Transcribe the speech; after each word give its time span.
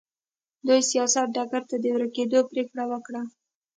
دوی 0.67 0.81
سیاست 0.91 1.27
ډګر 1.35 1.63
ته 1.69 1.75
د 1.79 1.85
ورګډېدو 1.95 2.39
پرېکړه 2.51 2.83
وکړه. 2.91 3.21